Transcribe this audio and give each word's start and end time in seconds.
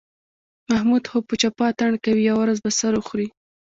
محمود 0.69 1.03
خو 1.09 1.17
په 1.27 1.33
چپه 1.41 1.63
اتڼ 1.69 1.91
کوي، 2.03 2.21
یوه 2.29 2.41
ورځ 2.43 2.57
به 2.65 2.71
سر 2.79 2.93
وخوري. 2.97 3.27